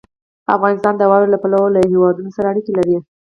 [0.55, 2.97] افغانستان د واورې له پلوه له هېوادونو سره اړیکې لري.